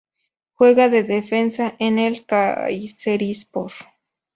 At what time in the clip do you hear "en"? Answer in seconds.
1.77-1.99